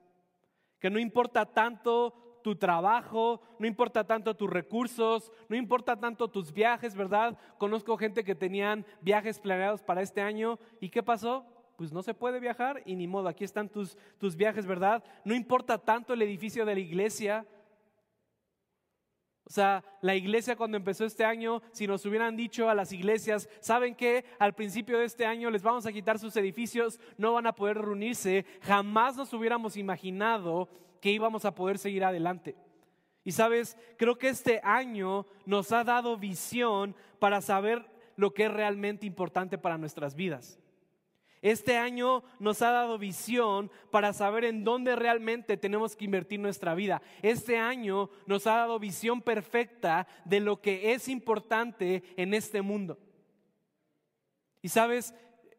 [0.78, 6.52] que no importa tanto tu trabajo, no importa tanto tus recursos, no importa tanto tus
[6.52, 7.36] viajes, ¿verdad?
[7.58, 11.44] Conozco gente que tenían viajes planeados para este año y ¿qué pasó?
[11.76, 15.02] Pues no se puede viajar y ni modo, aquí están tus, tus viajes, ¿verdad?
[15.24, 17.44] No importa tanto el edificio de la iglesia,
[19.46, 23.48] o sea, la iglesia cuando empezó este año, si nos hubieran dicho a las iglesias,
[23.60, 24.24] ¿saben qué?
[24.40, 27.78] Al principio de este año les vamos a quitar sus edificios, no van a poder
[27.78, 30.68] reunirse, jamás nos hubiéramos imaginado
[31.00, 32.56] que íbamos a poder seguir adelante.
[33.22, 38.52] Y sabes, creo que este año nos ha dado visión para saber lo que es
[38.52, 40.58] realmente importante para nuestras vidas.
[41.42, 46.74] Este año nos ha dado visión para saber en dónde realmente tenemos que invertir nuestra
[46.74, 47.02] vida.
[47.22, 52.98] Este año nos ha dado visión perfecta de lo que es importante en este mundo.
[54.62, 55.14] Y sabes,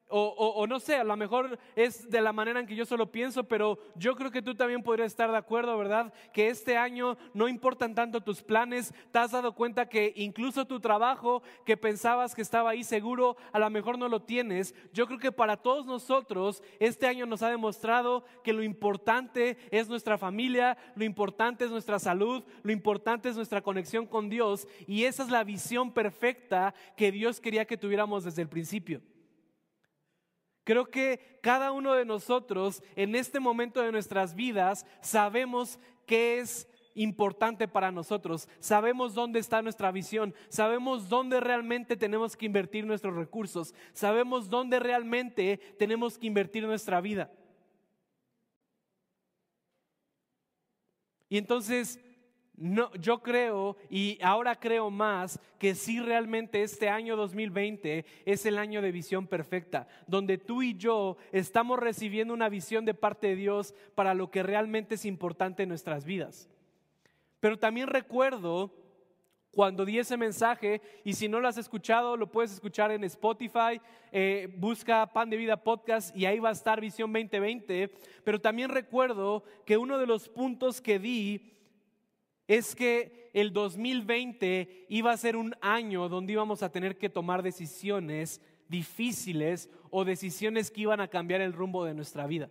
[0.10, 3.44] o, no sé, a lo mejor es de la manera en que yo solo pienso,
[3.44, 6.14] pero yo creo que tú también podrías estar de acuerdo, ¿verdad?
[6.32, 10.80] Que este año no importan tanto tus planes, te has dado cuenta que incluso tu
[10.80, 14.74] trabajo que pensabas que estaba ahí seguro, a lo mejor no lo tienes.
[14.94, 19.90] Yo creo que para todos nosotros este año nos ha demostrado que lo importante es
[19.90, 25.04] nuestra familia, lo importante es nuestra salud, lo importante es nuestra conexión con Dios y
[25.04, 29.02] esa es la visión perfecta que Dios quería que tuviéramos desde el principio.
[30.68, 36.68] Creo que cada uno de nosotros en este momento de nuestras vidas sabemos qué es
[36.94, 38.50] importante para nosotros.
[38.60, 44.80] Sabemos dónde está nuestra visión, sabemos dónde realmente tenemos que invertir nuestros recursos, sabemos dónde
[44.80, 47.32] realmente tenemos que invertir nuestra vida.
[51.30, 51.98] Y entonces
[52.58, 58.58] no, yo creo y ahora creo más que sí realmente este año 2020 es el
[58.58, 63.36] año de visión perfecta, donde tú y yo estamos recibiendo una visión de parte de
[63.36, 66.50] Dios para lo que realmente es importante en nuestras vidas.
[67.40, 68.74] Pero también recuerdo
[69.52, 73.82] cuando di ese mensaje, y si no lo has escuchado, lo puedes escuchar en Spotify,
[74.12, 77.90] eh, busca Pan de Vida Podcast y ahí va a estar Visión 2020.
[78.24, 81.57] Pero también recuerdo que uno de los puntos que di
[82.48, 87.44] es que el 2020 iba a ser un año donde íbamos a tener que tomar
[87.44, 92.50] decisiones difíciles o decisiones que iban a cambiar el rumbo de nuestra vida.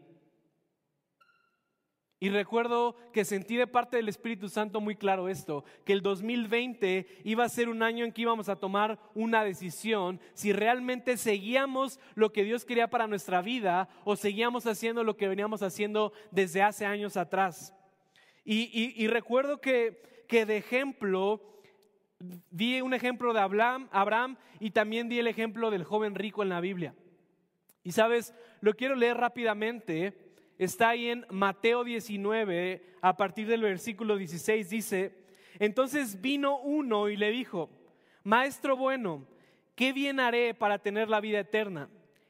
[2.19, 7.07] Y recuerdo que sentí de parte del Espíritu Santo muy claro esto, que el 2020
[7.25, 12.01] iba a ser un año en que íbamos a tomar una decisión si realmente seguíamos
[12.15, 16.63] lo que Dios quería para nuestra vida o seguíamos haciendo lo que veníamos haciendo desde
[16.63, 17.75] hace años atrás.
[18.49, 21.43] Y, recuerdo que, que de ejemplo,
[22.51, 26.49] di un ejemplo de Abraham, Abraham y también di el ejemplo del joven rico en
[26.49, 26.95] la Biblia.
[27.83, 30.27] Y sabes, lo quiero leer rápidamente
[30.59, 35.15] está ahí en Mateo 19, a partir del versículo 16, dice,
[35.59, 37.71] entonces vino uno y le dijo,
[38.25, 39.27] Maestro bueno,
[39.75, 41.89] ¿qué bien haré para tener la vida eterna?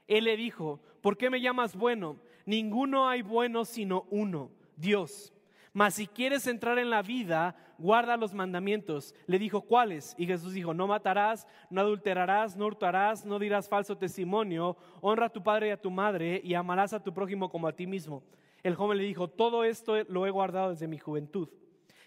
[0.08, 2.18] Él le dijo, ¿por qué me llamas bueno?
[2.44, 5.32] Ninguno hay bueno sino uno, Dios.
[5.76, 9.14] Mas si quieres entrar en la vida, guarda los mandamientos.
[9.26, 10.14] Le dijo, ¿cuáles?
[10.16, 15.32] Y Jesús dijo, no matarás, no adulterarás, no hurtarás, no dirás falso testimonio, honra a
[15.34, 18.22] tu padre y a tu madre y amarás a tu prójimo como a ti mismo.
[18.62, 21.50] El joven le dijo, todo esto lo he guardado desde mi juventud.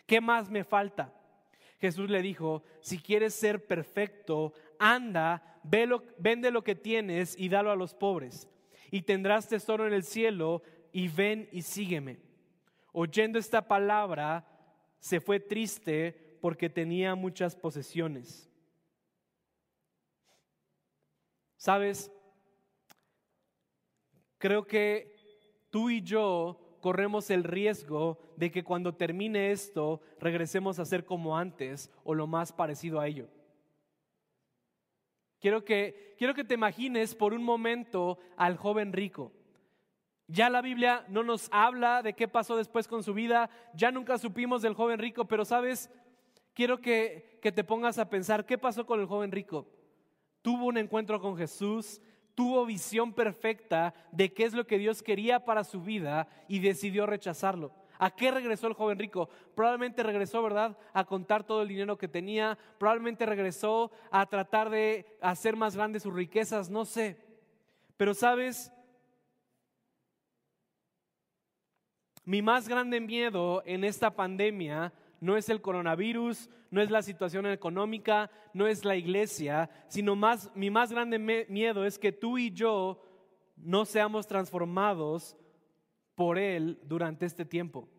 [0.07, 1.13] ¿Qué más me falta?
[1.80, 7.76] Jesús le dijo, si quieres ser perfecto, anda, vende lo que tienes y dalo a
[7.76, 8.49] los pobres.
[8.89, 12.28] Y tendrás tesoro en el cielo y ven y sígueme
[12.92, 14.46] oyendo esta palabra,
[15.00, 18.50] se fue triste porque tenía muchas posesiones.
[21.58, 22.12] ¿Sabes?
[24.38, 25.16] Creo que
[25.70, 31.38] tú y yo corremos el riesgo de que cuando termine esto regresemos a ser como
[31.38, 33.28] antes o lo más parecido a ello.
[35.40, 39.34] Quiero que, quiero que te imagines por un momento al joven rico.
[40.32, 44.19] Ya la Biblia no nos habla de qué pasó después con su vida, ya nunca
[44.19, 45.89] supimos del joven rico, pero sabes,
[46.53, 49.65] quiero que, que te pongas a pensar, ¿qué pasó con el joven rico?
[50.43, 51.99] Tuvo un encuentro con Jesús,
[52.36, 57.07] tuvo visión perfecta de qué es lo que Dios quería para su vida y decidió
[57.07, 57.73] rechazarlo.
[57.97, 59.30] ¿A qué regresó el joven rico?
[59.55, 60.77] Probablemente regresó, ¿verdad?
[60.93, 66.03] A contar todo el dinero que tenía, probablemente regresó a tratar de hacer más grandes
[66.03, 67.17] sus riquezas, no sé.
[67.97, 68.71] Pero sabes,
[72.30, 77.47] Mi más grande miedo en esta pandemia no es el coronavirus, no es la situación
[77.47, 81.17] económica, no es la iglesia, sino más, mi más grande
[81.49, 83.03] miedo es que tú y yo
[83.57, 85.36] no seamos transformados
[86.13, 87.89] por Él durante este tiempo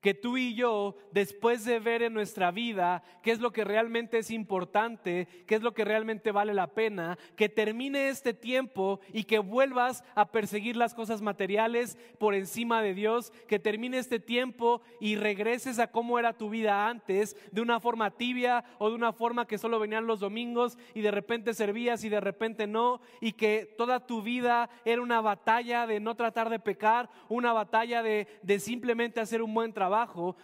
[0.00, 4.18] que tú y yo, después de ver en nuestra vida qué es lo que realmente
[4.18, 9.24] es importante, qué es lo que realmente vale la pena, que termine este tiempo y
[9.24, 14.82] que vuelvas a perseguir las cosas materiales por encima de Dios, que termine este tiempo
[15.00, 19.12] y regreses a cómo era tu vida antes, de una forma tibia o de una
[19.12, 23.32] forma que solo venían los domingos y de repente servías y de repente no, y
[23.32, 28.28] que toda tu vida era una batalla de no tratar de pecar, una batalla de,
[28.42, 29.95] de simplemente hacer un buen trabajo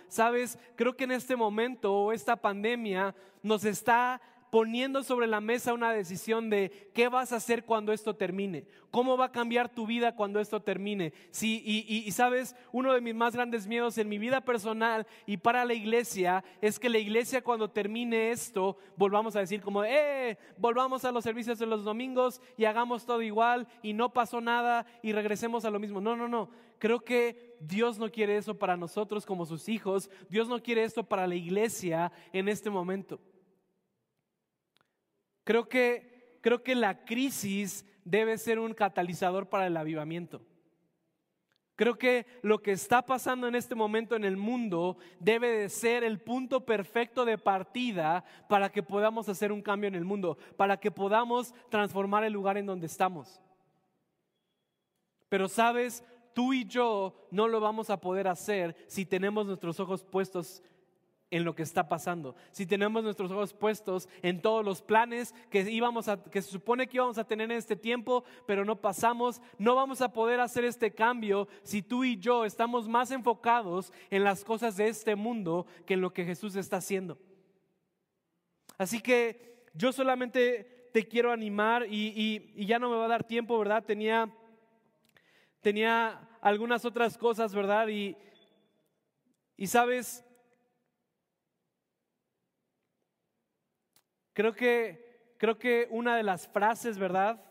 [0.09, 4.21] sabes, creo que en este momento esta pandemia nos está
[4.53, 9.17] poniendo sobre la mesa una decisión de qué vas a hacer cuando esto termine, cómo
[9.17, 11.15] va a cambiar tu vida cuando esto termine.
[11.31, 15.65] Sí, y, sabes, uno de mis más grandes miedos en mi vida personal y para
[15.65, 21.07] la iglesia es que la iglesia cuando termine esto, volvamos a decir como, eh, volvamos
[21.07, 25.13] a los servicios de los domingos y hagamos todo igual y no pasó nada y
[25.13, 25.99] regresemos a lo mismo.
[26.03, 26.51] No, no, no.
[26.83, 30.11] Creo que Dios no quiere eso para nosotros como sus hijos.
[30.29, 33.21] Dios no quiere esto para la iglesia en este momento.
[35.45, 40.43] Creo que, creo que la crisis debe ser un catalizador para el avivamiento.
[41.77, 46.03] Creo que lo que está pasando en este momento en el mundo debe de ser
[46.03, 50.77] el punto perfecto de partida para que podamos hacer un cambio en el mundo, para
[50.81, 53.41] que podamos transformar el lugar en donde estamos.
[55.33, 56.05] Pero sabes,
[56.35, 60.63] tú y yo no lo vamos a poder hacer si tenemos nuestros ojos puestos
[61.33, 62.37] en lo que está pasando.
[62.51, 66.87] Si tenemos nuestros ojos puestos en todos los planes que íbamos a, que se supone
[66.87, 70.67] que íbamos a tener en este tiempo, pero no pasamos, no vamos a poder hacer
[70.67, 75.67] este cambio si tú y yo estamos más enfocados en las cosas de este mundo
[75.87, 77.19] que en lo que Jesús está haciendo.
[78.77, 83.25] Así que yo solamente te quiero animar y, y ya no me va a dar
[83.25, 83.83] tiempo, ¿verdad?
[83.83, 84.31] Tenía,
[85.63, 87.89] tenía algunas otras cosas, ¿verdad?
[87.89, 88.17] Y,
[89.57, 90.25] y sabes,
[94.33, 97.43] Creo que, creo que una de las frases, ¿verdad?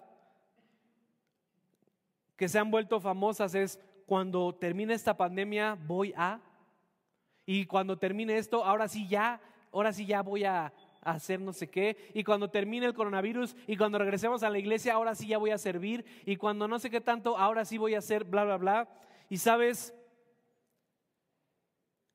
[2.36, 6.42] Que se han vuelto famosas es, cuando termine esta pandemia voy a,
[7.46, 9.40] y cuando termine esto, ahora sí ya,
[9.72, 13.76] ahora sí ya voy a, hacer no sé qué, y cuando termine el coronavirus, y
[13.78, 16.90] cuando regresemos a la iglesia, ahora sí ya voy a servir, y cuando no sé
[16.90, 18.90] qué tanto, ahora sí voy a hacer bla, bla, bla.
[19.30, 19.94] Y sabes,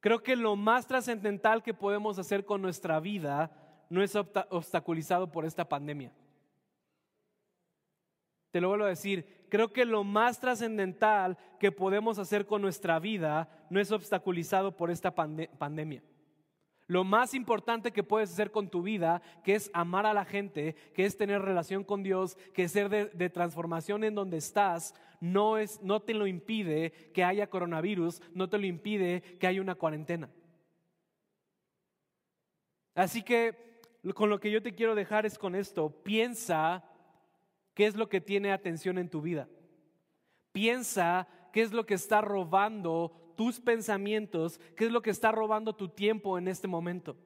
[0.01, 3.51] creo que lo más trascendental que podemos hacer con nuestra vida
[3.91, 6.13] no es obstaculizado por esta pandemia.
[8.51, 12.99] Te lo vuelvo a decir, creo que lo más trascendental que podemos hacer con nuestra
[12.99, 16.03] vida no es obstaculizado por esta pandemia.
[16.89, 20.77] Lo más importante que puedes hacer con tu vida, que es amar a la gente,
[20.95, 24.95] que es tener relación con Dios, que es ser de, de, transformación en donde estás,
[25.21, 29.61] no, es, no te lo impide que haya coronavirus, no te lo impide que haya
[29.61, 30.31] una cuarentena.
[32.95, 33.81] Así que
[34.15, 35.91] con lo que yo te quiero dejar es con esto.
[36.03, 36.85] Piensa
[37.75, 39.49] qué es lo que tiene atención en tu vida.
[40.53, 45.75] Piensa qué es lo que está robando tus pensamientos, qué es lo que está robando
[45.75, 47.17] tu tiempo en este momento.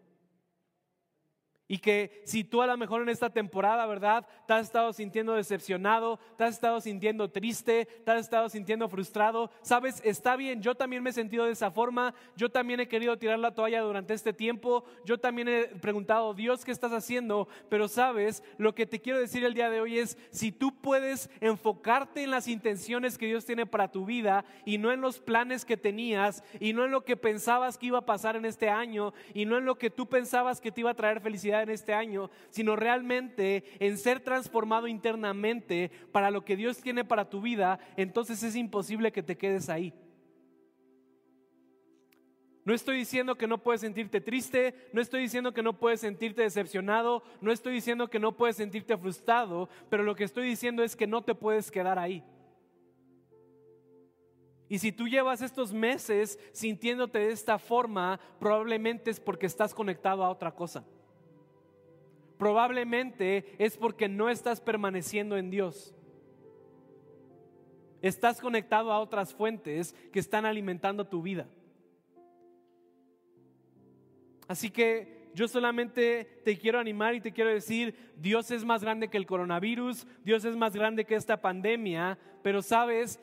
[1.70, 4.26] Y que si tú a lo mejor en esta temporada, ¿verdad?
[4.44, 9.52] Te has estado sintiendo decepcionado, te has estado sintiendo triste, te has estado sintiendo frustrado.
[9.62, 13.16] Sabes, está bien, yo también me he sentido de esa forma, yo también he querido
[13.18, 17.46] tirar la toalla durante este tiempo, yo también he preguntado, Dios, ¿qué estás haciendo?
[17.68, 21.30] Pero sabes, lo que te quiero decir el día de hoy es, si tú puedes
[21.40, 25.64] enfocarte en las intenciones que Dios tiene para tu vida y no en los planes
[25.64, 29.14] que tenías y no en lo que pensabas que iba a pasar en este año
[29.34, 31.94] y no en lo que tú pensabas que te iba a traer felicidad en este
[31.94, 37.78] año, sino realmente en ser transformado internamente para lo que Dios tiene para tu vida,
[37.96, 39.94] entonces es imposible que te quedes ahí.
[42.64, 46.42] No estoy diciendo que no puedes sentirte triste, no estoy diciendo que no puedes sentirte
[46.42, 50.94] decepcionado, no estoy diciendo que no puedes sentirte frustrado, pero lo que estoy diciendo es
[50.94, 52.22] que no te puedes quedar ahí.
[54.68, 60.22] Y si tú llevas estos meses sintiéndote de esta forma, probablemente es porque estás conectado
[60.22, 60.84] a otra cosa
[62.40, 65.94] probablemente es porque no estás permaneciendo en Dios.
[68.00, 71.46] Estás conectado a otras fuentes que están alimentando tu vida.
[74.48, 79.08] Así que yo solamente te quiero animar y te quiero decir, Dios es más grande
[79.08, 83.20] que el coronavirus, Dios es más grande que esta pandemia, pero sabes,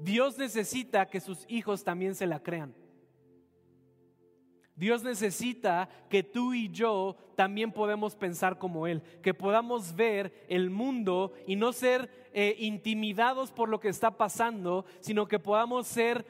[0.00, 2.74] Dios necesita que sus hijos también se la crean.
[4.74, 10.70] Dios necesita que tú y yo también podemos pensar como Él, que podamos ver el
[10.70, 16.24] mundo y no ser eh, intimidados por lo que está pasando, sino que podamos ser,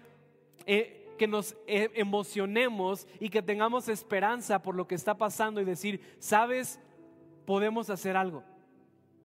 [0.66, 5.64] eh, que nos eh, emocionemos y que tengamos esperanza por lo que está pasando y
[5.64, 6.80] decir, sabes,
[7.46, 8.42] podemos hacer algo.